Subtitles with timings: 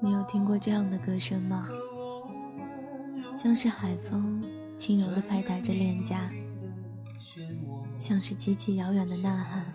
[0.00, 1.68] 你有听过这样的歌声吗？
[3.34, 4.42] 像是海风
[4.78, 6.30] 轻柔地拍打着脸颊，
[7.98, 9.74] 像是极其遥远的呐喊，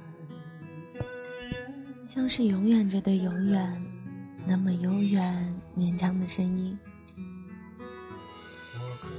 [2.05, 3.85] 像是永远着的永远，
[4.45, 6.77] 那么悠远绵长的声音。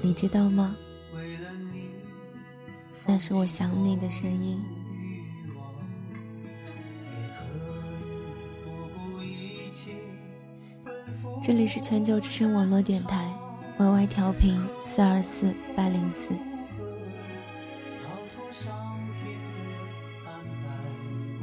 [0.00, 0.74] 你知道吗？
[3.06, 4.60] 那是我想你的声音。
[11.42, 13.28] 这里是全球之声网络电台
[13.76, 16.30] ，Y Y 调频四二四八零四。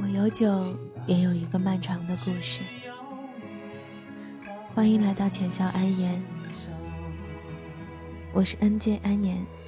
[0.00, 0.74] 我有酒，
[1.06, 2.60] 也有一个漫长的故事。
[4.74, 6.22] 欢迎来到浅笑安言。
[8.32, 9.59] 我是 N J 安言。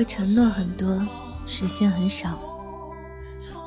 [0.00, 1.06] 会承诺很多，
[1.44, 2.40] 实现很少。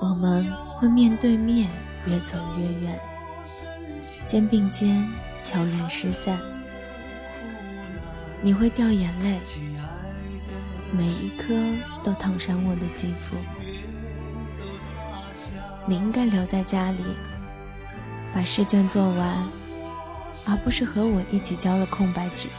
[0.02, 1.70] 我们会面对面，
[2.08, 3.00] 越走越远，
[4.26, 5.08] 肩并肩，
[5.44, 6.40] 悄然失散。
[8.42, 9.40] 你会掉眼泪，
[10.92, 11.54] 每一颗
[12.04, 13.36] 都烫伤我的肌肤。
[15.86, 17.04] 你应该留在家里。
[18.34, 19.48] 把试卷做完，
[20.48, 22.50] 而不是和我一起交了空白纸。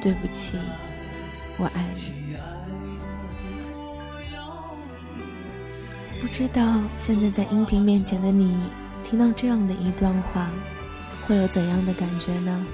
[0.00, 0.56] 对不起，
[1.58, 2.18] 我爱你。
[6.20, 8.56] 不知道现在在音频面前的你，
[9.02, 10.50] 听到这样的一段话，
[11.26, 12.66] 会有怎样的感觉呢？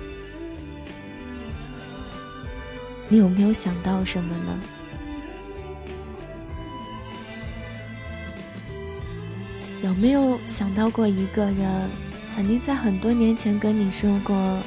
[3.09, 4.59] 你有没有想到什么呢？
[9.83, 11.91] 有没有想到过一个人，
[12.28, 14.59] 曾经在很多年前跟你说过，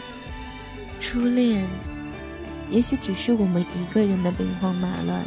[1.00, 1.66] 初恋，
[2.70, 5.24] 也许只是我们一个人的兵荒马乱，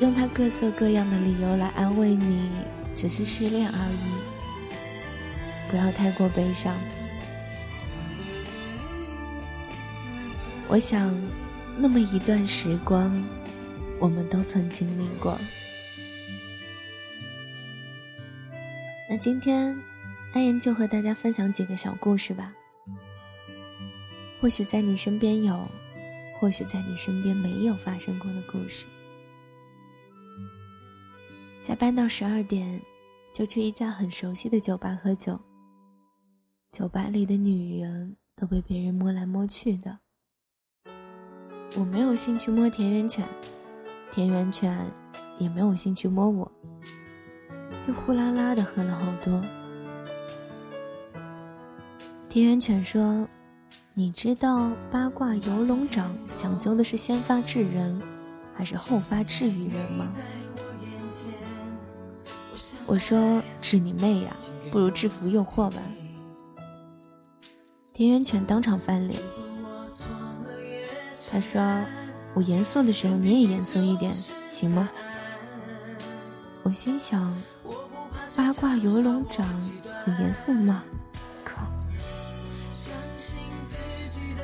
[0.00, 2.50] 用他各色各样的理由来安慰你，
[2.94, 6.74] 只是失恋而已，不要太过悲伤。
[10.66, 11.14] 我想，
[11.76, 13.24] 那么一段时光，
[13.98, 15.38] 我们都曾经历过。
[19.08, 19.74] 那今天，
[20.34, 22.52] 安言就和大家分享几个小故事吧。
[24.40, 25.68] 或许在你身边有，
[26.38, 28.84] 或许在你身边没有发生过的故事。
[31.62, 32.80] 加班到十二点，
[33.34, 35.38] 就去一家很熟悉的酒吧喝酒。
[36.70, 39.98] 酒吧里的女人都被别人摸来摸去的。
[41.76, 43.28] 我没有兴趣摸田园犬，
[44.10, 44.78] 田园犬
[45.38, 46.50] 也没有兴趣摸我。
[47.82, 49.42] 就呼啦啦的喝了好多。
[52.28, 53.26] 田园犬说
[53.98, 58.00] ：“你知道八卦游龙掌讲究的是先发制人，
[58.54, 60.06] 还是后发制于人吗？”
[62.86, 64.30] 我说：“治你妹呀，
[64.70, 65.82] 不如制服诱惑吧。”
[67.92, 69.20] 田园犬当场翻脸。
[71.28, 71.60] 他说
[72.34, 74.14] ：“我严肃的时候你也严肃一点，
[74.48, 74.88] 行吗？”
[76.62, 77.36] 我心想。
[78.36, 79.44] 八卦游龙掌
[80.04, 80.84] 很严肃吗？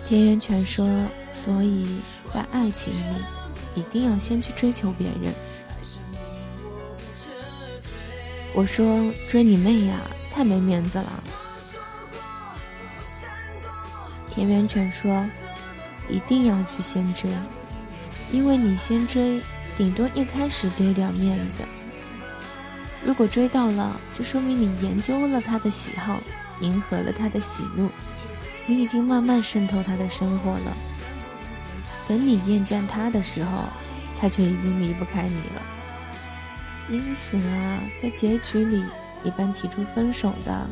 [0.05, 0.87] 田园犬说
[1.33, 3.25] ：“所以在爱情里，
[3.75, 5.33] 一定要先去追求别人。”
[8.55, 9.97] 我说：“追你妹呀，
[10.31, 11.25] 太没面子了。”
[14.31, 15.25] 田园犬说
[16.11, 17.31] ：“一定要去先追，
[18.31, 19.41] 因为你先追，
[19.75, 21.63] 顶多一开始丢点面子。”
[23.03, 26.19] 如果追到了，就说明你研究了他的喜好，
[26.61, 27.91] 迎合了他的喜怒，
[28.67, 30.77] 你已经慢慢渗透他的生活了。
[32.07, 33.65] 等你厌倦他的时候，
[34.21, 35.63] 他却已经离不开你了。
[36.91, 38.85] 因此啊，在结局里，
[39.25, 40.67] 一般提出分手的，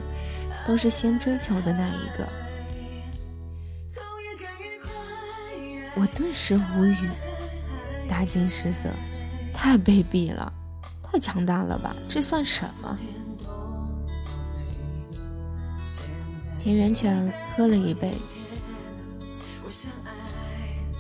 [0.66, 2.28] 都是先追求的那一个。
[5.94, 7.08] 我顿时无语，
[8.08, 8.88] 大惊失色，
[9.52, 10.52] 太卑鄙了，
[11.02, 11.94] 太强大了吧？
[12.08, 12.98] 这算什么？
[16.62, 18.12] 田园犬喝了一杯。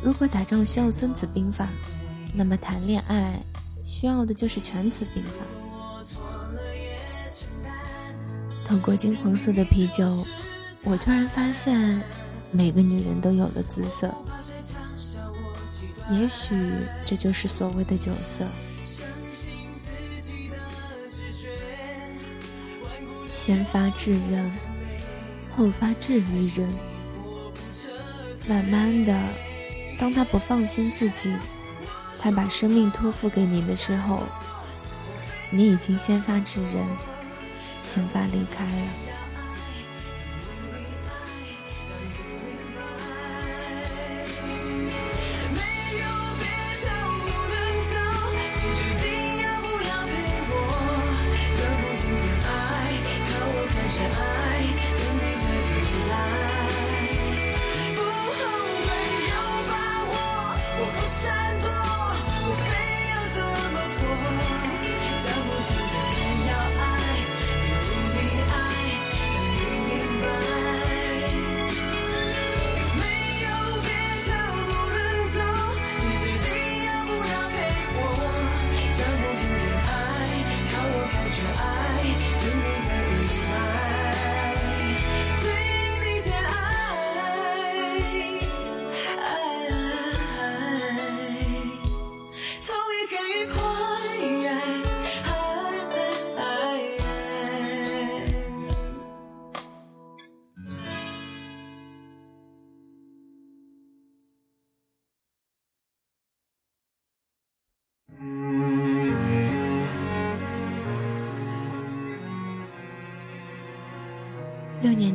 [0.02, 1.64] 如果打仗需要《孙子兵法》，
[2.34, 3.40] 那么谈恋爱
[3.84, 5.30] 需要的就是《全子兵法》。
[8.64, 10.26] 透过金黄色的啤酒，
[10.82, 12.02] 我突然发现，
[12.50, 14.12] 每个女人都有了姿色。
[16.10, 16.56] 也许
[17.06, 18.44] 这就是所谓的酒色。
[23.32, 24.50] 先发制人，
[25.56, 26.68] 后发制于人，
[28.48, 29.18] 慢慢的。
[29.98, 31.32] 当他不放心自己，
[32.16, 34.22] 才把生命托付给你的时候，
[35.50, 36.84] 你已经先发制人，
[37.78, 39.01] 先发离开了。
[81.42, 81.71] 六年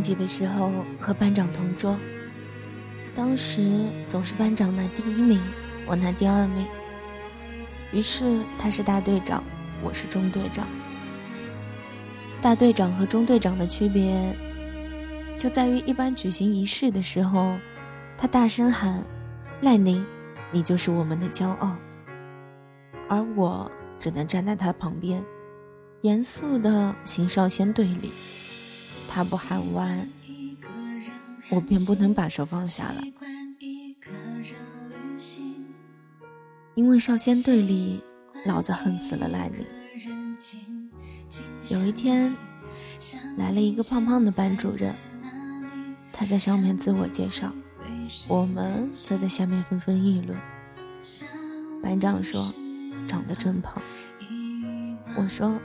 [0.08, 0.72] 级的时候
[1.02, 2.00] 和班长同桌，
[3.14, 5.38] 当时总是班长拿第一名，
[5.86, 6.66] 我拿第二名。
[7.92, 9.44] 于是他是大队长，
[9.84, 10.66] 我是中队长。
[12.42, 14.34] 大队长和中队长的区别，
[15.38, 17.58] 就在于一般举行仪式的时候，
[18.18, 19.04] 他大声喊
[19.60, 20.06] ：“赖宁，
[20.54, 21.76] 你就是我们的骄傲。”
[23.10, 23.70] 而我
[24.00, 25.22] 只能站在他旁边，
[26.04, 28.14] 严肃的行少先队礼。
[29.18, 30.08] 他不喊完，
[31.50, 33.02] 我便不能把手放下了。
[36.76, 38.00] 因为少先队里，
[38.46, 39.66] 老子恨死了赖宁。
[41.68, 42.32] 有一天，
[43.38, 44.94] 来了一个胖胖的班主任，
[46.14, 47.52] 他在上面自我介绍，
[48.28, 50.38] 我们则在下面纷纷议论。
[51.82, 52.54] 班长说
[53.10, 53.82] ：“长得真胖。”
[55.18, 55.60] 我说：“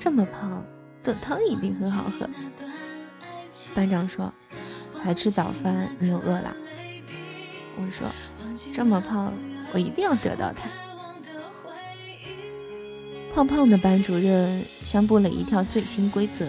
[0.00, 0.64] 这么胖，
[1.04, 2.28] 炖汤一定很好喝。”
[3.74, 4.32] 班长说
[4.92, 6.54] ：“才吃早饭，你又饿了。”
[7.78, 8.08] 我说
[8.72, 9.32] ：“这么胖，
[9.72, 10.68] 我一定要得到他。”
[13.34, 16.48] 胖胖的班主任宣布了一条最新规则：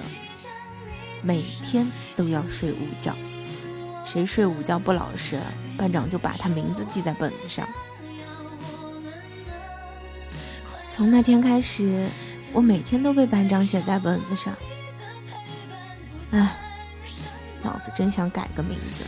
[1.21, 1.85] 每天
[2.15, 3.13] 都要睡午觉，
[4.05, 5.37] 谁睡午觉不老实，
[5.77, 7.67] 班长就把他名字记在本子上。
[10.89, 12.07] 从那天开始，
[12.53, 14.55] 我每天都被班长写在本子上。
[16.31, 16.63] 唉。
[17.67, 19.03] 老子真想改个名字，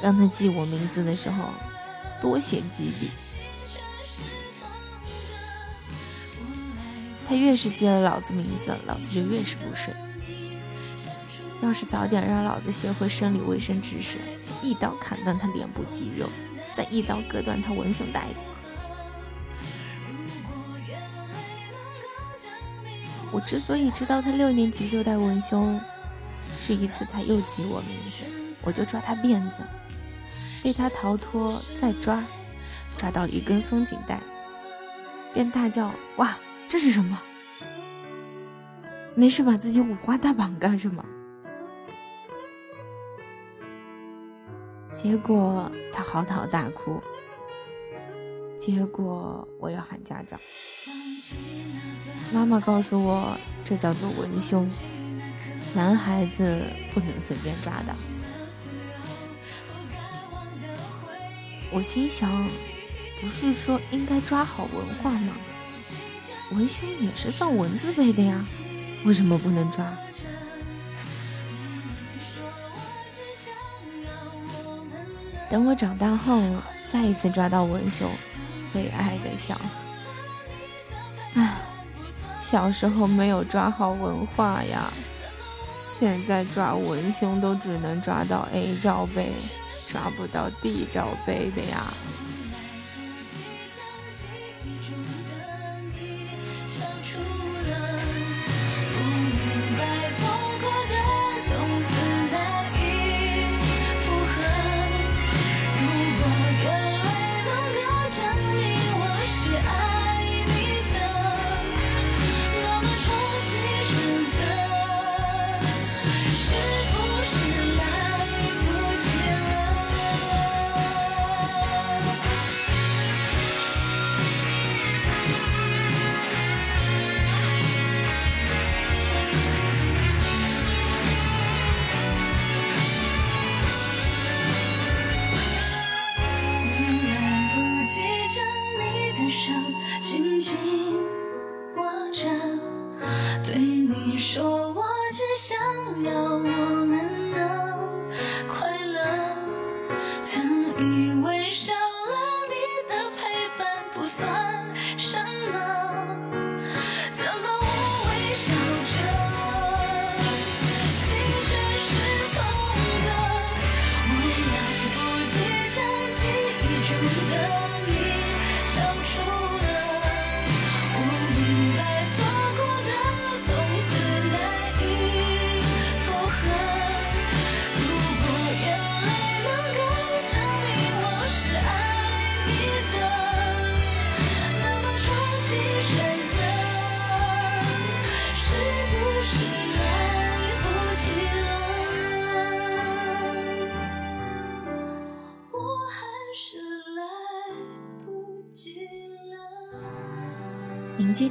[0.00, 1.48] 让他记我名字的时候
[2.20, 3.10] 多写几笔。
[7.28, 9.96] 他越是记了老子名字，老子就越是不顺。
[11.60, 16.28] 要是早点让老子学会生理卫生知识，就一刀砍断他脸部肌肉，
[16.74, 18.48] 再一刀割断他文胸带子。
[23.32, 25.80] 我之所以知道他六年级就戴文胸。
[26.64, 28.22] 是一次，他又挤我名字，
[28.64, 29.64] 我就抓他辫子，
[30.62, 32.22] 被他逃脱，再抓，
[32.96, 34.20] 抓到一根松紧带，
[35.34, 36.38] 便大叫：“哇，
[36.68, 37.20] 这是什么？
[39.16, 41.04] 没事把自己五花大绑干什么？”
[44.94, 47.02] 结果他嚎啕大哭，
[48.56, 50.38] 结果我要喊家长，
[52.32, 54.64] 妈妈告诉我，这叫做文胸。
[55.74, 57.94] 男孩子不能随便抓的。
[61.70, 62.46] 我心想，
[63.20, 65.32] 不是说应该抓好文化吗？
[66.50, 68.44] 文胸也是算文字背的呀，
[69.04, 69.90] 为什么不能抓？
[75.48, 76.42] 等我长大后，
[76.84, 78.10] 再一次抓到文胸，
[78.72, 79.58] 悲哀的想：
[81.34, 81.56] 唉，
[82.38, 84.92] 小时候没有抓好文化呀，
[86.02, 89.30] 现在抓文胸都只能抓到 A 罩杯，
[89.86, 91.94] 抓不到 D 罩杯的呀。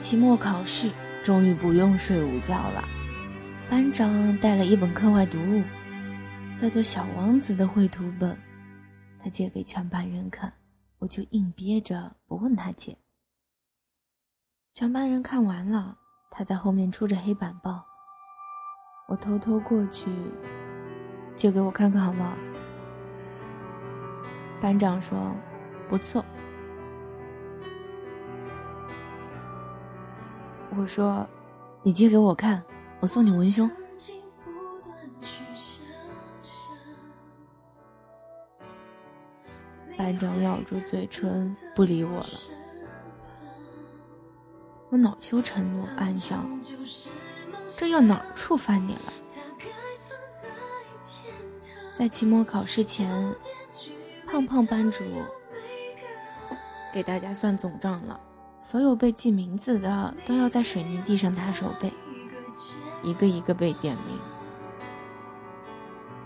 [0.02, 0.92] 期末考试，
[1.24, 2.84] 终于不用睡午觉了。
[3.70, 5.62] 班长带了一本课外读物，
[6.58, 8.36] 叫做《小王子》的绘图本，
[9.20, 10.52] 他借给全班人看，
[10.98, 12.98] 我就硬憋着不问他借。
[14.74, 16.00] 全班人看完了，
[16.32, 17.86] 他在后面出着黑板报，
[19.08, 20.10] 我偷偷过去，
[21.36, 22.36] 借给我看看好不好？
[24.60, 25.36] 班长说
[25.88, 26.26] ：“不错。”
[30.78, 31.28] 我说
[31.84, 32.64] ：“你借给我看，
[33.00, 33.70] 我送你文胸。”
[39.98, 42.30] 班长咬住嘴唇，不理我了。
[44.90, 46.50] 我恼羞成怒，暗想：
[47.78, 49.14] 这又哪儿触犯你了？
[51.96, 53.36] 在期末考试前，
[54.26, 55.04] 胖胖班主
[56.92, 58.20] 给大家算总账了。
[58.64, 61.92] 所有被记名字的都要在水泥地上打手背，
[63.02, 64.20] 一个一个被点名。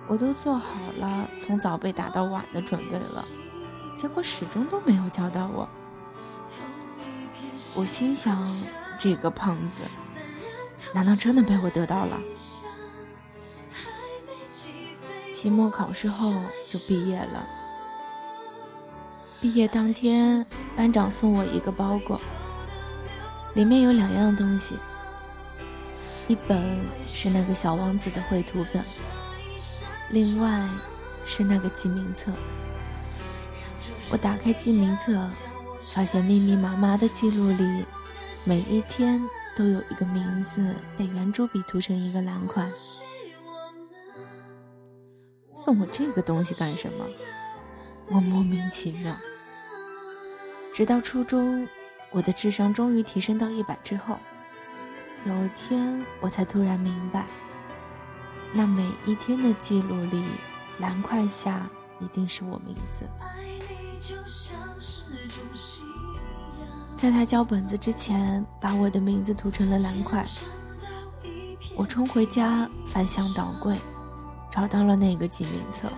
[0.06, 3.26] 我都做好了从早被打到晚的准备了，
[3.96, 5.68] 结果始终都没有叫到我。
[7.74, 8.46] 我心想，
[9.00, 9.84] 这个胖子，
[10.94, 12.20] 难道真的被我得到了？
[15.32, 16.34] 期末考试后
[16.68, 17.48] 就毕业了。
[19.42, 22.20] 毕业当天，班长送我一个包裹，
[23.54, 24.76] 里面有两样东西，
[26.28, 28.84] 一本是那个小王子的绘图本，
[30.10, 30.68] 另外
[31.24, 32.32] 是那个记名册。
[34.10, 35.30] 我打开记名册，
[35.84, 37.86] 发现密密麻麻的记录里，
[38.46, 39.22] 每一天
[39.56, 42.68] 都有一个名字被圆珠笔涂成一个蓝块。
[45.54, 47.06] 送我这个东西干什么？
[48.08, 49.16] 我莫名其妙。
[50.74, 51.68] 直到初中，
[52.12, 54.18] 我的智商终于提升到一百之后，
[55.26, 57.26] 有一天我才突然明白，
[58.54, 60.24] 那每一天的记录里，
[60.80, 61.70] 蓝块下
[62.00, 63.06] 一定是我名字。
[66.98, 70.26] 在他交本子之前，把我的名字涂成了蓝块。
[71.76, 73.78] 我冲回家，翻箱倒柜，
[74.50, 75.92] 找到了那个记名册，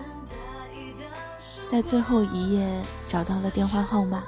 [1.69, 2.65] 在最后一页
[3.07, 4.23] 找到了电话号码。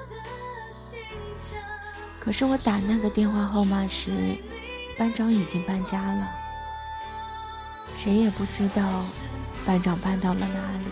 [2.20, 4.36] 可是我打那个电话号码时，
[4.98, 6.30] 班长已经搬家了，
[7.96, 9.06] 谁也不知道
[9.66, 10.86] 班长搬到了哪里。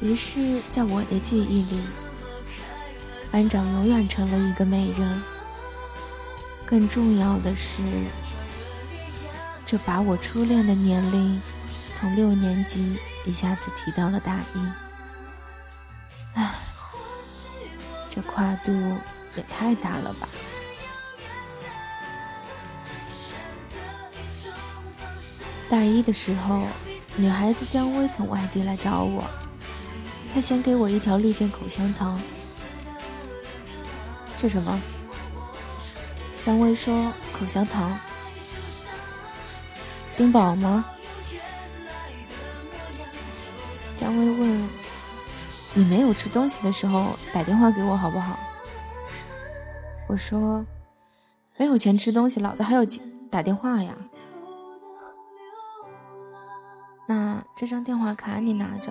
[0.00, 1.80] 于是，在我的记忆里，
[3.30, 5.22] 班长永远成了一个美人。
[6.66, 7.80] 更重要的是，
[9.64, 11.40] 这把我初恋的年龄
[12.02, 14.72] 从六年级一下子提到了大一。
[16.34, 16.52] 唉，
[18.08, 18.72] 这跨度
[19.36, 20.26] 也太大了吧！
[25.70, 26.66] 大一的时候，
[27.14, 29.22] 女孩子姜薇从外地来找我。
[30.34, 32.20] 她先给我一条绿箭口香糖，
[34.36, 34.76] 这什么？
[36.40, 37.96] 姜薇说口香糖。
[40.16, 40.84] 丁宝吗？
[45.92, 48.38] 没有吃东西的时候打电话给我好不好？”
[50.08, 50.64] 我说
[51.58, 53.92] ：“没有钱吃东西，老子还有钱打电话呀。”
[57.06, 58.90] 那这张电话卡你拿着。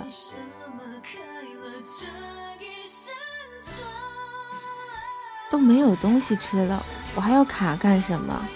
[5.49, 6.83] 都没有东西吃了，
[7.15, 8.47] 我还要卡干什么？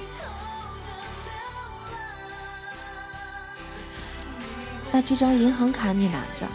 [4.91, 6.47] 那这张银行卡你拿着。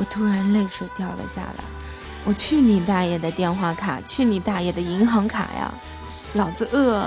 [0.00, 1.64] 我突然泪水掉了下来。
[2.24, 5.72] 我去你大爷的电话卡，去你大爷的银行卡呀！
[6.32, 7.06] 老子饿。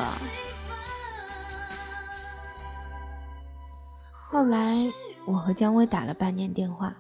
[4.12, 4.76] 后来
[5.26, 6.94] 我和姜薇打了半年电话，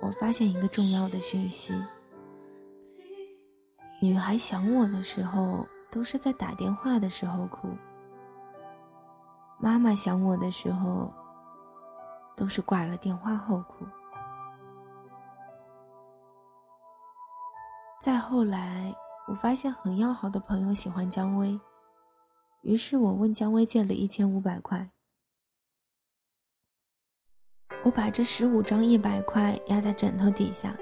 [0.00, 1.74] 我发现一个重要的讯息。
[4.00, 7.68] 女孩想我的时候，都是在打电话的时候哭；
[9.58, 11.12] 妈妈想我的时候，
[12.36, 13.84] 都是挂了电话后哭。
[18.02, 18.92] 再后来，
[19.28, 21.60] 我发现很要好的朋友喜欢姜薇，
[22.62, 24.90] 于是我问姜薇借了一千五百块，
[27.84, 30.76] 我把这十五张一百块压在枕头底下。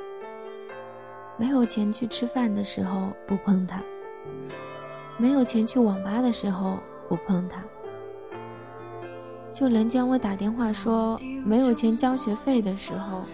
[1.37, 3.85] 没有钱去吃饭的时候不碰它，
[5.19, 7.63] 没有钱去网吧的时候不碰它，
[9.53, 13.27] 就连姜薇打电话说没有钱交学费的时候，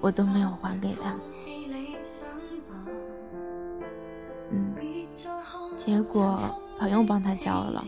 [0.00, 1.16] 我都没有还给他。
[5.84, 6.38] 结果
[6.78, 7.84] 朋友帮他交了。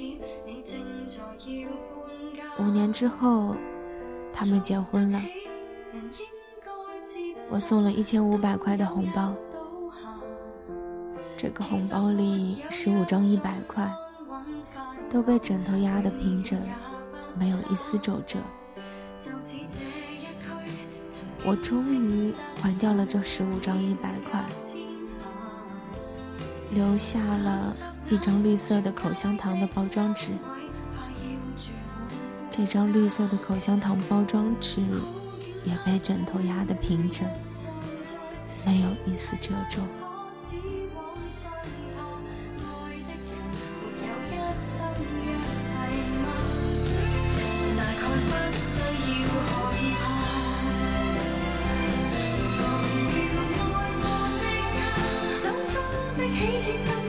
[2.59, 3.55] 五年之后，
[4.33, 5.23] 他们结婚了。
[7.53, 9.33] 我送了一千五百块的红包，
[11.37, 13.89] 这个红包里十五张一百块，
[15.09, 16.59] 都被枕头压得平整，
[17.39, 18.41] 没有一丝皱褶。
[21.47, 24.45] 我终于还掉了这十五张一百块，
[26.75, 27.73] 留下了
[28.11, 30.31] 一张绿色的口香糖的包装纸，
[32.51, 34.81] 这张绿色的口香糖包装纸
[35.65, 37.25] 也被枕头压得平整，
[38.67, 39.81] 没有一丝褶皱。
[42.51, 43.33] 爱的人
[43.95, 44.75] 没有一生
[45.23, 45.79] 一世
[46.25, 46.27] 吗？
[48.27, 48.59] 不需
[49.23, 49.64] 要。
[56.17, 56.23] 的
[56.63, 57.04] 起点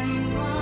[0.00, 0.59] 爱我。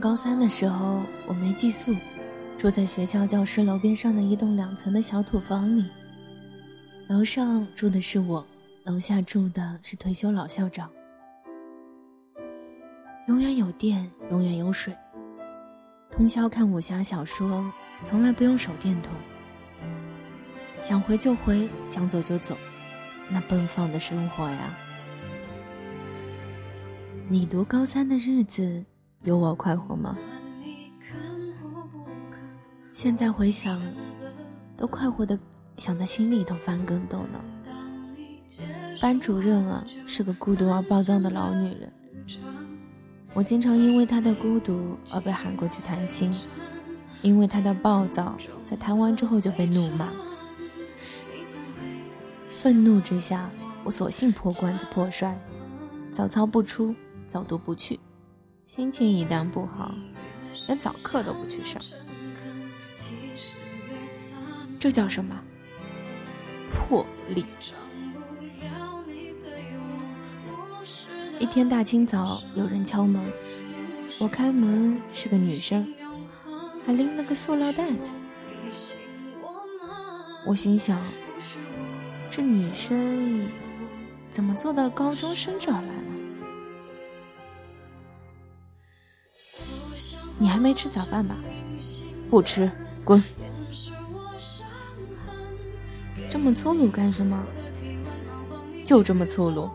[0.00, 1.94] 高三的时候，我没寄宿，
[2.58, 5.84] 住在学校教师楼边上的一栋两层的小土房里。
[7.08, 8.46] 楼上住的是我，
[8.84, 10.90] 楼下住的是退休老校长。
[13.28, 14.94] 永远有电，永远有水。
[16.10, 17.70] 通宵看武侠小说，
[18.04, 19.12] 从来不用手电筒。
[20.82, 22.56] 想回就回，想走就走，
[23.28, 24.76] 那奔放的生活呀！
[27.28, 28.84] 你读高三的日子。
[29.26, 30.16] 有我快活吗？
[32.92, 33.82] 现在回想，
[34.76, 35.36] 都快活的
[35.76, 37.40] 想在心里头翻跟斗呢。
[39.00, 41.92] 班主任啊，是个孤独而暴躁的老女人。
[43.34, 46.32] 我经常因为她的孤独而被喊过去谈心，
[47.20, 50.08] 因为她的暴躁，在谈完之后就被怒骂。
[52.48, 53.50] 愤怒之下，
[53.82, 55.36] 我索性破罐子破摔，
[56.12, 56.94] 早操不出，
[57.26, 57.98] 早读不去。
[58.66, 59.94] 心情一旦不好，
[60.66, 61.80] 连早课都不去上，
[64.76, 65.40] 这叫什么？
[66.68, 67.46] 魄力。
[71.38, 73.24] 一天大清早，有人敲门，
[74.18, 75.94] 我开门是个女生，
[76.84, 78.14] 还拎了个塑料袋子。
[80.44, 81.00] 我心想，
[82.28, 83.48] 这女生
[84.28, 86.05] 怎么坐到高中生这儿来了？
[90.38, 91.36] 你还没吃早饭吧？
[92.28, 92.70] 不吃，
[93.04, 93.22] 滚！
[96.28, 97.42] 这么粗鲁干什么？
[98.84, 99.70] 就这么粗鲁，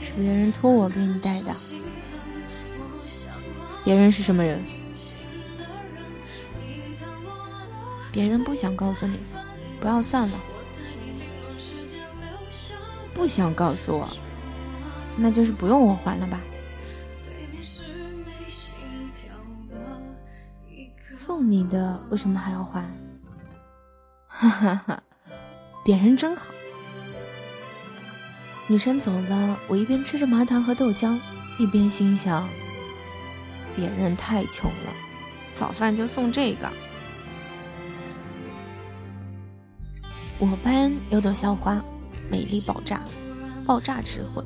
[0.00, 1.52] 是别人托我给你带的。
[3.84, 4.64] 别人是什么人？
[8.12, 9.18] 别人不想告诉你，
[9.80, 10.38] 不要算了。
[13.12, 14.08] 不想告诉我，
[15.16, 16.40] 那就是不用我还了吧？
[21.26, 22.82] 送你的为什么还要还？
[24.26, 25.02] 哈哈哈，
[25.82, 26.52] 别人真好。
[28.68, 31.18] 女生走了，我一边吃着麻团和豆浆，
[31.58, 32.46] 一边心想：
[33.74, 34.92] 别人太穷了，
[35.50, 36.70] 早饭就送这个。
[40.38, 41.82] 我班有朵校花，
[42.30, 43.00] 美丽爆炸，
[43.64, 44.44] 爆炸智慧，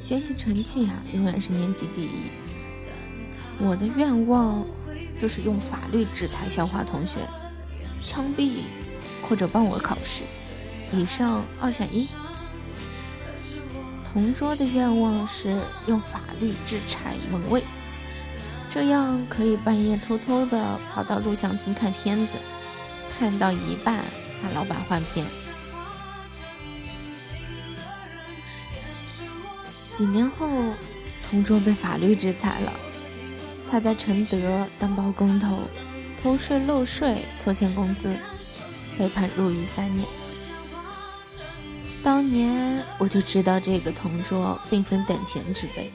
[0.00, 2.32] 学习成绩啊，永远是年级第一。
[3.60, 4.66] 我的愿望。
[5.16, 7.20] 就是用法律制裁校花同学，
[8.02, 8.62] 枪毙
[9.22, 10.22] 或者帮我考试，
[10.92, 12.08] 以上二选一。
[14.12, 17.62] 同桌的愿望是用法律制裁门卫，
[18.68, 22.32] 这样可以半夜偷偷的跑到录像厅看片子，
[23.18, 24.04] 看到一半
[24.40, 25.26] 喊老板换片。
[29.92, 30.48] 几年后，
[31.22, 32.72] 同桌被法律制裁了。
[33.68, 35.68] 他在承德当包工头，
[36.22, 38.16] 偷税漏税，拖欠工资，
[38.96, 40.06] 被判入狱三年。
[42.02, 45.90] 当年我就知道这个同桌并非等闲之辈。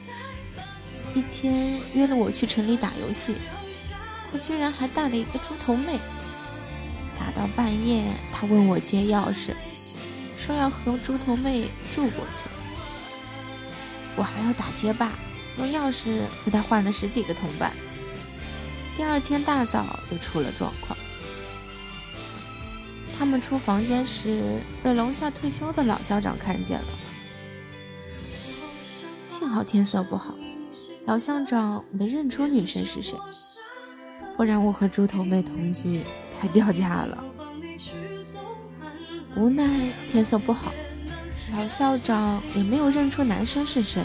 [1.14, 3.36] 一天约了我去城里打游戏，
[4.32, 6.00] 他居然还带了一个猪头妹。
[7.18, 9.52] 打到半夜，他问我借钥匙，
[10.36, 12.50] 说要和猪头妹住过去。
[14.16, 15.12] 我还要打街霸。
[15.60, 17.74] 用钥匙和他换了十几个铜板，
[18.96, 20.98] 第二天大早就出了状况。
[23.18, 26.88] 他们出房间时被楼下退休的老校长看见了，
[29.28, 30.34] 幸好天色不好，
[31.06, 33.18] 老校长没认出女生是谁，
[34.38, 36.02] 不然我和猪头妹同居
[36.40, 37.22] 太掉价了。
[39.36, 40.72] 无奈天色不好，
[41.54, 44.02] 老校长也没有认出男生是谁。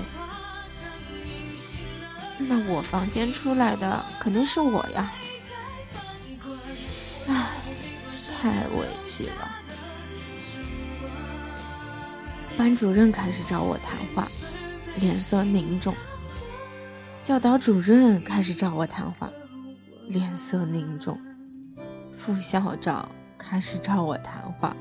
[2.38, 5.12] 那我房间出来的肯定是我呀！
[7.28, 7.46] 唉，
[8.28, 9.50] 太委屈了。
[12.56, 14.28] 班主任开始找我谈话，
[14.96, 15.94] 脸色凝重；
[17.22, 19.30] 教导主任开始找我谈话，
[20.08, 21.16] 脸色凝重；
[22.12, 24.76] 副校长开始找我谈话，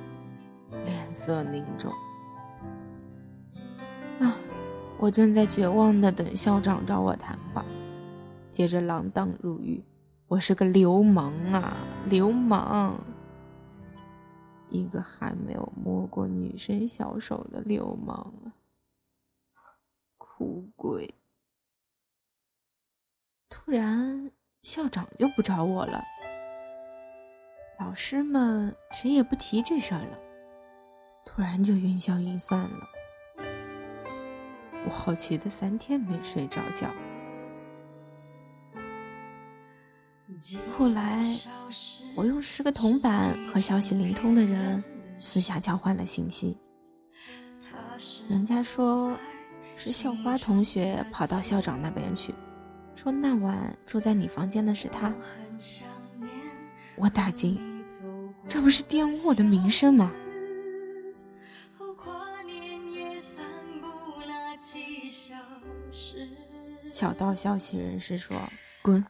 [0.86, 1.94] 脸色凝重。
[5.04, 7.66] 我正在绝望的等校长找我谈话，
[8.50, 9.84] 接着锒铛入狱。
[10.28, 11.76] 我是个流氓啊，
[12.10, 12.96] 流氓！
[14.70, 18.56] 一个还没有摸过女生小手的流氓啊！
[20.18, 21.14] 哭鬼！
[23.50, 26.02] 突然，校长就不找我了，
[27.78, 30.18] 老师们谁也不提这事儿了，
[31.26, 32.88] 突然就云消云散了。
[34.86, 36.90] 我好奇的三天没睡着觉。
[40.70, 41.24] 后来，
[42.16, 44.84] 我用十个铜板和消息灵通的人
[45.20, 46.58] 私下交换了信息。
[48.28, 49.18] 人家说，
[49.76, 52.34] 是校花同学跑到校长那边去，
[52.96, 55.14] 说那晚住在你房间的是他。
[56.98, 57.58] 我大惊，
[58.48, 60.14] 这不是玷污我的名声吗？
[66.94, 68.38] 小道消息人士说
[68.84, 69.04] ：“滚！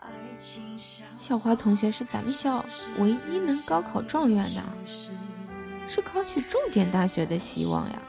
[1.20, 2.64] 校花同学是咱们校
[2.98, 4.64] 唯一能高考状元的，
[5.86, 8.02] 是考取重点大学的希望呀。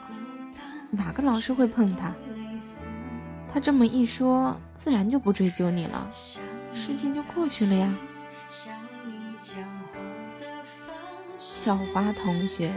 [0.91, 2.15] 哪个老师会碰他？
[3.49, 6.09] 他这么一说，自然就不追究你了，
[6.71, 7.93] 事情就过去了呀。
[11.37, 12.71] 校花同学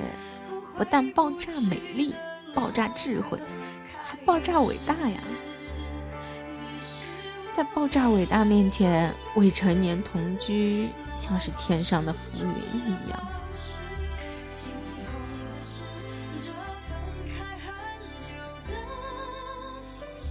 [0.77, 2.13] 不但爆炸美丽、
[2.57, 3.39] 爆炸智慧，
[4.03, 5.21] 还爆炸伟大呀！”
[7.59, 13.21] 在爆炸伟大面前，未成年同居像是天上的浮云一样。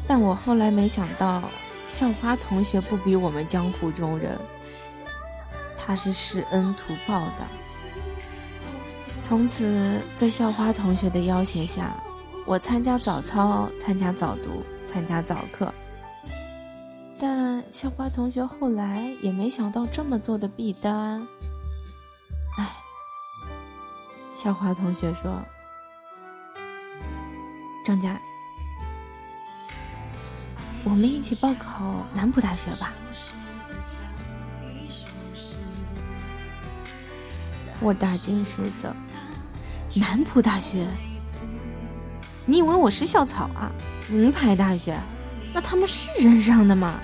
[0.08, 1.44] 但我后来没想到，
[1.86, 4.40] 校花同学不比我们江湖中人，
[5.76, 7.46] 他是施恩图报的。
[9.22, 11.94] 从此，在校花同学的要挟下，
[12.46, 15.74] 我参加早操，参加早读，参加早课。
[17.72, 21.28] 校花同学后来也没想到这么做的弊端。
[22.58, 22.68] 哎，
[24.36, 25.42] 校花同学说
[27.86, 28.20] ：“张佳，
[30.84, 32.94] 我们一起报考南浦大学吧。”
[37.80, 38.96] 我大惊失色
[39.94, 40.88] ：“南浦大学？
[42.46, 43.72] 你以为我是校草啊？
[44.10, 45.00] 名牌大学？”
[45.54, 47.00] 那他们是人上的吗？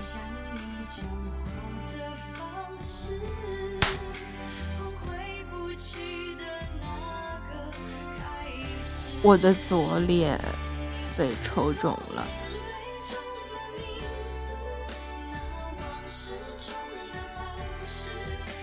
[9.24, 10.38] 我的左脸
[11.18, 12.26] 被抽肿了。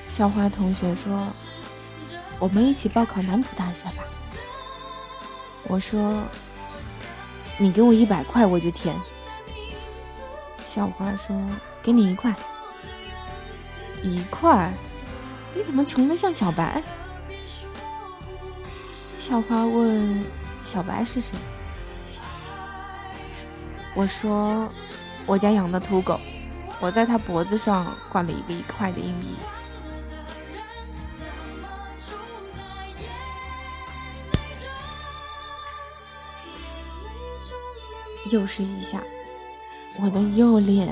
[0.06, 1.26] 校花同学说
[2.38, 4.04] ：“我们一起报考南浦大学吧。”
[5.66, 6.22] 我说
[7.56, 8.94] ：“你给我一百块，我就填。”
[10.62, 11.34] 校花说
[11.80, 12.34] ：“给你一块，
[14.02, 14.70] 一块，
[15.54, 16.82] 你怎么穷的像小白？”
[19.16, 20.22] 校花问
[20.62, 21.36] ：“小白是谁？”
[23.96, 24.68] 我说
[25.26, 26.20] ：“我家养的土狗，
[26.80, 29.34] 我在它脖子上挂了一个一块的硬币。”
[38.30, 39.02] 又是一下。
[40.02, 40.88] 我的右脸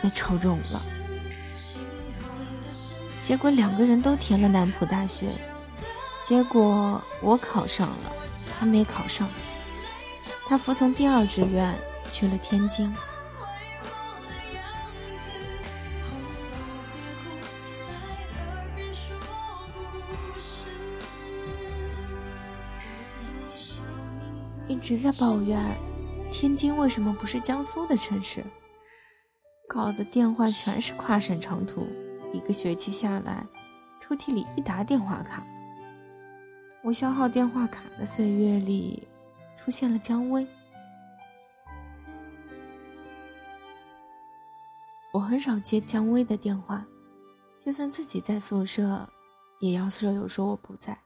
[0.00, 0.80] 被抽中了，
[3.22, 5.28] 结果两个人都填了南浦大学，
[6.22, 8.12] 结果我考上了，
[8.58, 9.28] 他没考上，
[10.48, 11.78] 他服从第二志愿
[12.10, 12.92] 去了天津。
[24.66, 25.60] 一直在抱怨。
[26.30, 28.44] 天津为什么不是江苏的城市？
[29.68, 31.88] 搞得电话全是跨省长途，
[32.32, 33.46] 一个学期下来，
[34.00, 35.42] 抽屉里一沓电话卡。
[36.82, 39.06] 我消耗电话卡的岁月里，
[39.56, 40.46] 出现了姜薇。
[45.12, 46.86] 我很少接姜薇的电话，
[47.58, 49.08] 就算自己在宿舍，
[49.60, 50.98] 也要舍友说我不在，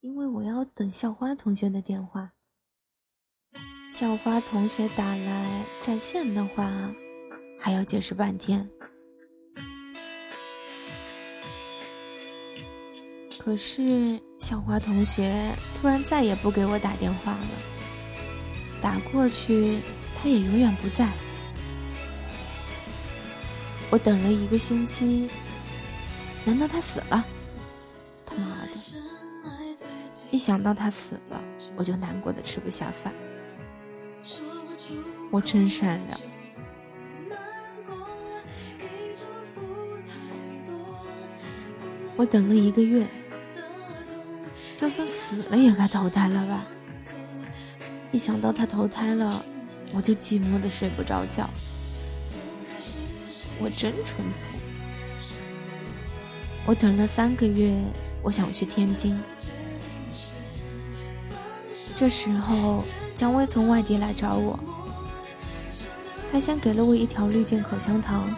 [0.00, 2.32] 因为我要等校花同学的电话。
[3.90, 6.94] 校花同学打来占线的话，
[7.58, 8.70] 还要解释半天。
[13.42, 17.48] 可是小花同学突然再也不给我打电话了，
[18.82, 19.78] 打过去
[20.14, 21.08] 他也永远不在。
[23.88, 25.30] 我等了一个星期，
[26.44, 27.24] 难道他死了？
[28.26, 28.72] 他妈的！
[30.30, 31.42] 一想到他死了，
[31.76, 33.12] 我就难过的吃不下饭。
[35.30, 36.20] 我真善良。
[42.16, 43.06] 我等了一个月，
[44.80, 46.64] 就算死了也该投胎了吧？
[48.12, 49.44] 一想到他投胎了，
[49.92, 51.50] 我就寂寞的睡不着觉。
[53.58, 54.58] 我真淳朴。
[56.64, 57.78] 我等了三个月，
[58.22, 59.20] 我想去天津。
[61.94, 62.82] 这时候，
[63.14, 64.58] 姜薇从外地来找我。
[66.32, 68.34] 他先给了我一条绿箭口香糖，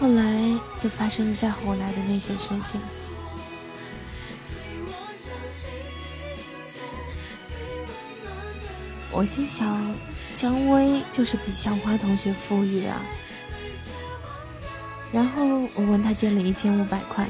[0.00, 0.35] 后来
[0.88, 2.80] 发生在后来的那些事情。
[9.10, 9.94] 我心想，
[10.34, 13.00] 姜薇就是比校花同学富裕啊。
[15.12, 15.44] 然后
[15.76, 17.26] 我问他借了一千五百块，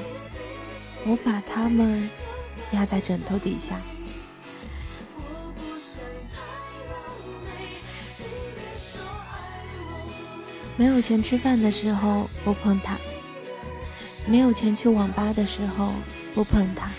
[1.05, 2.11] 我把他们
[2.73, 3.77] 压在枕头底下。
[10.77, 12.99] 没有钱吃饭的时候不碰他，
[14.27, 15.95] 没有钱去网吧的时候
[16.35, 16.91] 不碰他。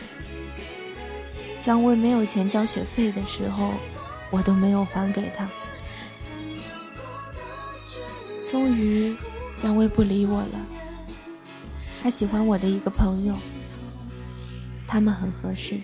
[1.60, 3.74] 姜薇没有钱交学费的时候，
[4.32, 5.50] 我都没有还给他。
[8.48, 9.16] 终于，
[9.58, 10.66] 姜薇不理我了。
[12.02, 13.36] 他喜欢我的一个朋友，
[14.88, 15.76] 他们很合适，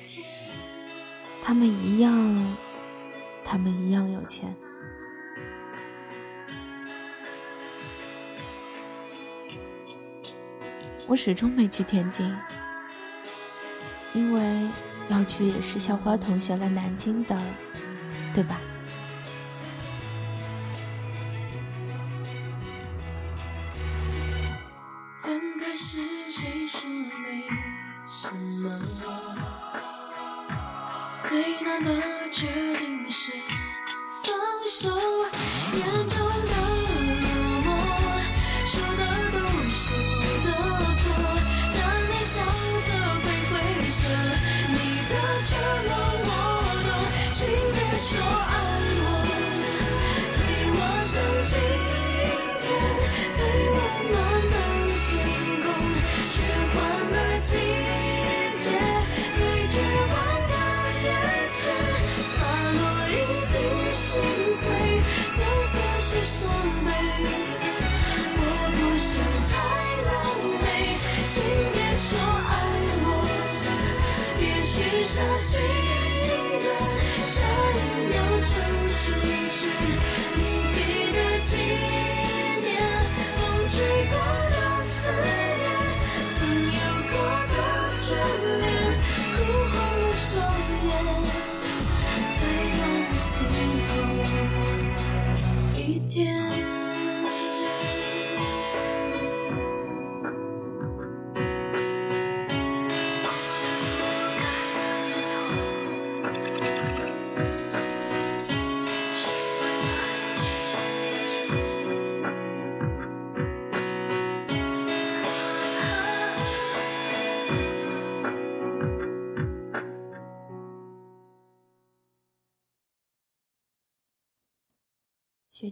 [1.44, 2.56] 他们一样，
[3.44, 4.56] 他们一样有钱。
[11.08, 12.34] 我始终没去天津，
[14.14, 14.68] 因为
[15.10, 17.38] 要去也是校花同学来南京的，
[18.34, 18.60] 对吧？
[75.54, 76.26] 许下心
[76.64, 76.66] 愿，
[77.26, 77.36] 闪
[78.16, 78.52] 耀成
[78.98, 79.06] 只
[79.50, 79.60] 是
[80.36, 80.42] 你
[80.74, 80.80] 给
[81.14, 81.52] 的纪
[82.64, 82.68] 念，
[83.38, 83.40] 风
[83.70, 83.76] 吹
[84.10, 84.14] 过
[84.50, 84.92] 的思
[85.62, 85.64] 念，
[86.34, 86.38] 曾
[86.74, 87.14] 有过
[87.54, 87.56] 的
[88.02, 88.06] 眷
[88.62, 88.66] 恋，
[89.36, 89.38] 哭
[89.70, 90.26] 红了双
[90.88, 90.92] 眼，
[92.40, 92.42] 再
[92.74, 93.32] 让我心
[93.86, 93.90] 痛
[95.78, 96.73] 一天。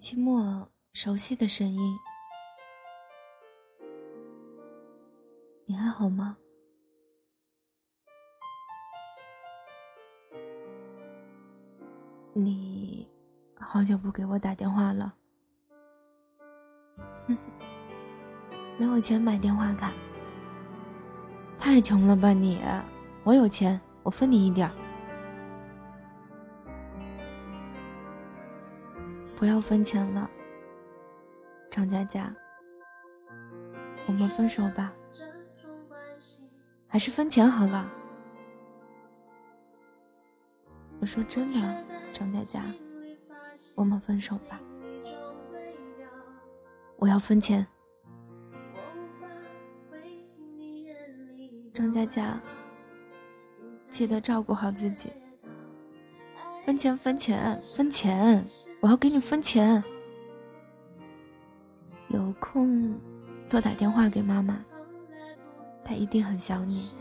[0.02, 1.96] 期末，熟悉的声音，
[5.68, 6.36] 你还好吗？
[12.34, 13.08] 你
[13.60, 15.14] 好久不给我打电话了，
[18.80, 19.94] 没有钱买电话卡，
[21.60, 22.60] 太穷了吧你？
[23.24, 24.68] 我有钱，我分你一点。
[29.42, 30.30] 不要分钱了，
[31.72, 32.32] 张佳佳，
[34.06, 34.94] 我们分手吧，
[36.88, 37.92] 还是分钱好了。
[41.00, 42.64] 我说真的，张佳佳，
[43.74, 44.62] 我们分手吧，
[46.98, 47.66] 我要分钱。
[51.74, 52.40] 张佳佳，
[53.90, 55.12] 记得照顾好自己。
[56.66, 58.46] 分钱，分钱，分钱。
[58.80, 59.84] 我要给你分钱，
[62.08, 63.00] 有空
[63.50, 64.64] 多打电话给妈妈，
[65.84, 66.92] 她一定很想你。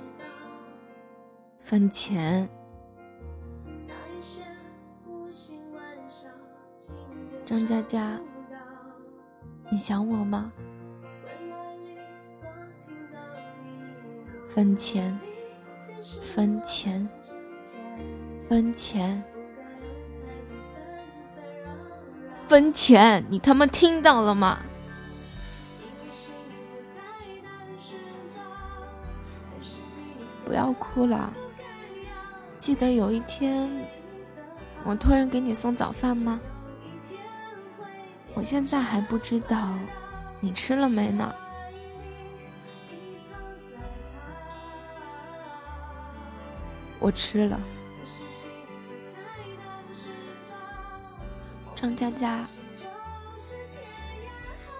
[1.58, 2.48] 分钱，
[7.44, 8.18] 张佳佳，
[9.70, 10.52] 你想我吗？
[14.48, 15.18] 分钱，
[16.20, 17.08] 分钱，
[18.48, 19.22] 分钱。
[22.50, 24.58] 分钱，你他妈听到了吗？
[30.44, 31.32] 不要哭了，
[32.58, 33.70] 记得有一天
[34.82, 36.40] 我托人给你送早饭吗？
[38.34, 39.68] 我现在还不知道
[40.40, 41.32] 你吃了没呢。
[46.98, 47.60] 我吃了。
[51.80, 52.44] 张佳佳，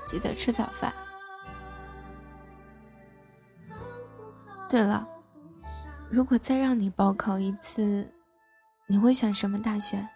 [0.05, 0.93] 记得吃早饭。
[4.69, 5.09] 对了，
[6.11, 8.13] 如果再让你报考一次，
[8.87, 10.07] 你会选什么大学？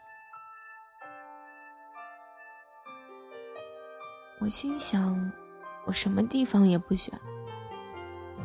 [4.40, 5.32] 我心想，
[5.86, 7.18] 我什么地方也不选，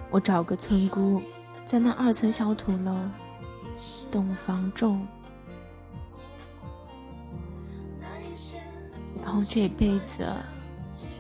[0.10, 1.22] 我找个村姑，
[1.66, 2.98] 在那二层小土楼，
[4.10, 5.06] 洞房种，
[9.30, 10.26] 然后这辈子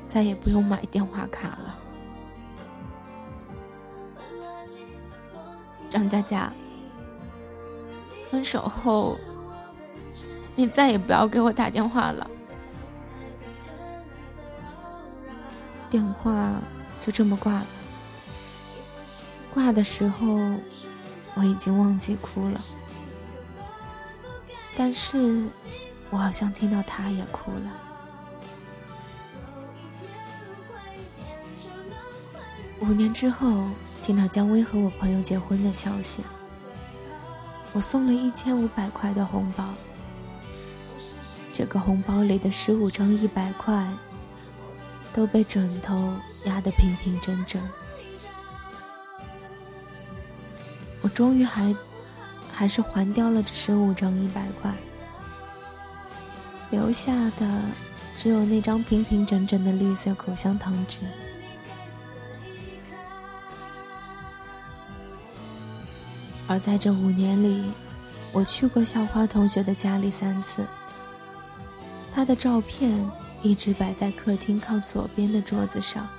[0.07, 1.77] 再也不用买电话卡了。
[5.91, 6.51] 张佳佳，
[8.27, 9.15] 分手后，
[10.55, 12.27] 你再也不要给我打电话了。
[15.87, 16.51] 电话
[16.99, 17.67] 就这么挂了。
[19.53, 20.35] 挂的时候，
[21.35, 22.59] 我已经忘记哭了，
[24.75, 25.47] 但是
[26.09, 27.71] 我好像听到他也哭了。
[32.81, 33.65] 五年之后。
[34.01, 36.23] 听到姜薇和我朋友结婚的消息，
[37.73, 39.69] 我送了一千五百块的红包。
[41.53, 43.87] 这个红包里的十五张一百块
[45.13, 46.11] 都被枕头
[46.45, 47.61] 压得平平整整。
[51.01, 51.75] 我终于还
[52.51, 54.73] 还是还掉了这十五张一百块，
[56.71, 57.61] 留下的
[58.15, 61.05] 只有那张平平整整的绿色口香糖纸。
[66.49, 67.71] 而在这五年里，
[68.33, 70.65] 我去过校花同学的家里三次。
[72.11, 73.07] 她的照片
[73.43, 76.09] 一直摆在客厅靠左边的桌子上，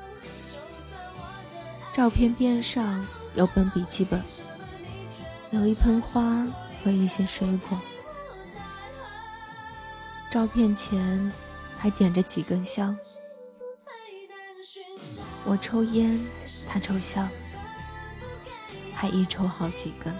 [1.92, 3.04] 照片边上
[3.34, 4.22] 有本笔记本，
[5.50, 6.46] 有一盆花
[6.84, 7.76] 和一些水果，
[10.30, 11.32] 照片前
[11.76, 12.96] 还点着几根香。
[15.44, 16.24] 我抽烟，
[16.68, 17.28] 他抽香。
[19.00, 20.14] 还一抽好几根，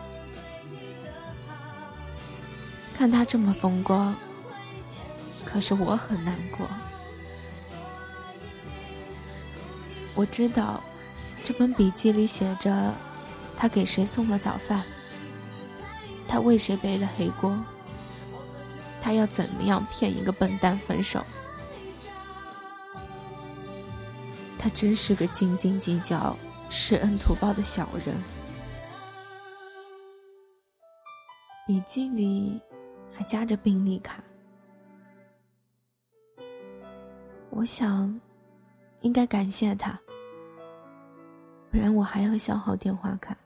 [2.97, 4.17] 看他这么风光，
[5.45, 6.67] 可是我很难过。
[10.15, 10.83] 我知道，
[11.45, 12.95] 这本笔记里写着，
[13.55, 14.83] 他给谁送了早饭，
[16.27, 17.55] 他为谁背了黑锅，
[18.99, 21.23] 他要怎么样骗一个笨蛋分手。
[24.59, 26.35] 他真是个斤斤计较、
[26.71, 28.40] 施恩图报的小人。
[31.71, 32.61] 笔记里
[33.15, 34.21] 还夹着病历卡，
[37.51, 38.21] 我想
[39.03, 39.97] 应该感谢他，
[41.71, 43.37] 不然我还要消耗电话卡。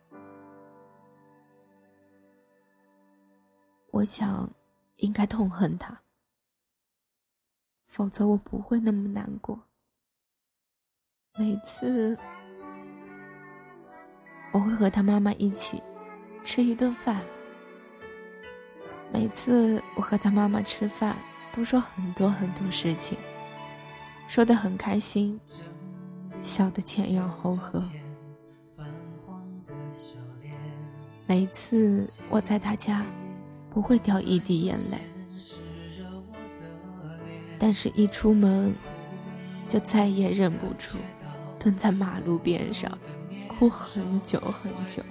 [3.91, 4.49] 我想
[4.97, 5.95] 应该痛恨他，
[7.89, 9.61] 否则我不会那么难过。
[11.37, 12.19] 每次
[14.51, 15.83] 我会和他妈妈一起
[16.43, 17.23] 吃一顿饭。
[19.15, 21.17] 每次我和他妈妈吃饭，
[21.53, 23.17] 都说很多很多事情，
[24.27, 25.41] 说得很开心，
[26.43, 27.81] 笑得前仰后合。
[31.29, 33.07] 每次我在他家，
[33.71, 34.99] 不会掉一滴眼泪，
[37.57, 38.75] 但是一出门，
[39.69, 40.97] 就再也忍不住，
[41.57, 42.91] 蹲在马路边上，
[43.47, 45.05] 哭很久很久。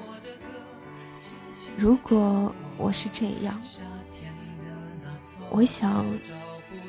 [1.77, 3.57] 如果我是这样。
[5.55, 6.03] 我想，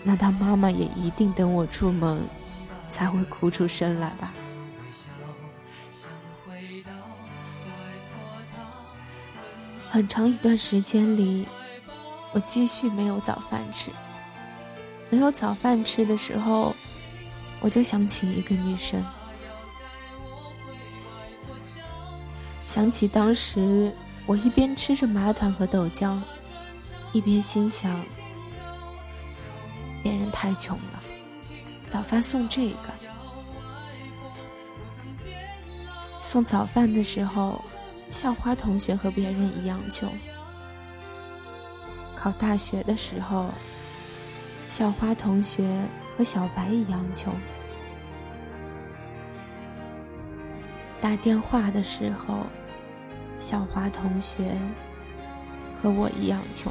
[0.02, 2.24] 那他妈妈也一定等我出门，
[2.90, 4.32] 才会哭出声来吧。
[9.90, 11.46] 很长一段时间里，
[12.32, 13.90] 我继续没有早饭吃。
[15.10, 16.74] 没有早饭吃的时候，
[17.60, 19.04] 我就想起一个女生，
[22.60, 23.94] 想起当时
[24.24, 26.18] 我一边吃着麻团和豆浆，
[27.12, 27.94] 一边心想。
[30.44, 31.00] 太穷了，
[31.86, 32.90] 早饭送这个。
[36.20, 37.64] 送早饭的时候，
[38.10, 40.06] 校花同学和别人一样穷。
[42.14, 43.48] 考大学的时候，
[44.68, 45.80] 校花同学
[46.14, 47.34] 和小白一样穷。
[51.00, 52.40] 打电话的时候，
[53.38, 54.54] 校花同学
[55.82, 56.70] 和我一样穷。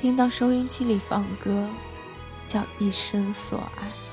[0.00, 1.68] 听到收音机里放歌，
[2.46, 4.09] 叫一生所爱。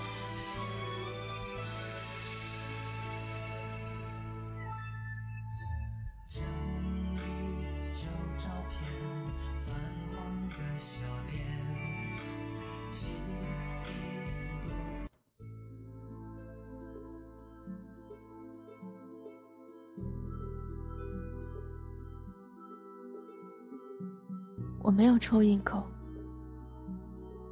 [24.98, 25.84] 没有抽一口，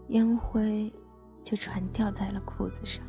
[0.08, 0.92] 烟灰
[1.44, 3.06] 就全掉在了裤子上。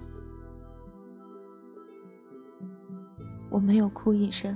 [3.48, 4.54] 我没有哭一声，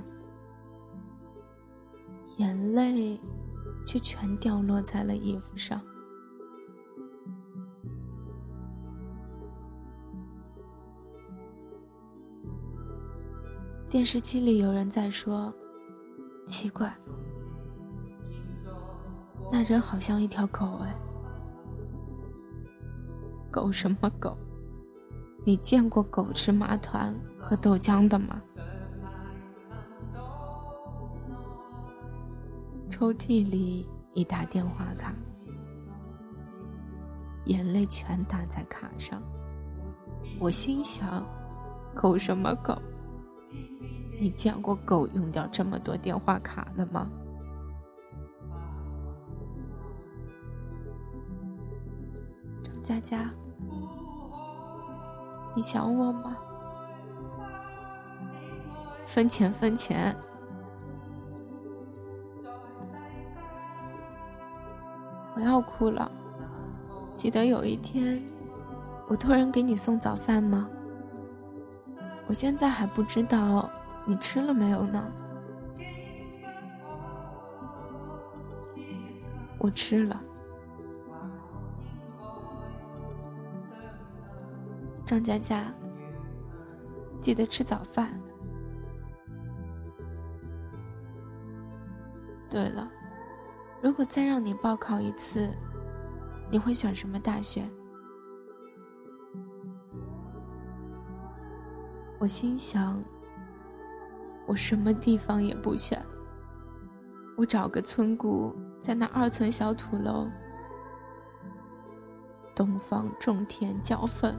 [2.37, 3.19] 眼泪
[3.83, 5.81] 却全掉落在了衣服上。
[13.89, 15.51] 电视机里有人在说
[16.45, 16.95] ：“奇怪，
[19.51, 20.95] 那人好像一条狗哎，
[23.51, 24.37] 狗什么狗？
[25.45, 28.41] 你见过狗吃麻团和豆浆的吗？”
[32.89, 35.13] 抽屉里一沓电话卡，
[37.45, 39.21] 眼泪全打在卡上。
[40.39, 41.25] 我心想：
[41.93, 42.81] 狗什么狗？
[44.19, 47.09] 你见过狗用掉这么多电话卡的吗？
[52.91, 53.29] 佳佳，
[55.55, 56.35] 你想我吗？
[59.05, 60.13] 分钱分钱！
[65.35, 66.11] 我要哭了。
[67.13, 68.21] 记得有一天，
[69.07, 70.67] 我托人给你送早饭吗？
[72.27, 73.69] 我现在还不知道。
[74.03, 75.09] 你吃了没有呢？
[79.59, 80.21] 我吃了。
[85.11, 85.65] 张佳佳，
[87.19, 88.17] 记得吃早饭。
[92.49, 92.89] 对了，
[93.81, 95.51] 如果再让你报考一次，
[96.49, 97.69] 你会选什么大学？
[102.17, 103.03] 我心想。
[104.47, 106.01] 我什么地方也不选，
[107.35, 110.29] 我找个村姑，在那二层小土楼，
[112.55, 114.35] 东方种田浇粪，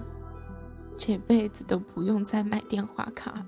[1.05, 3.47] 这辈子都不用再买电话卡了。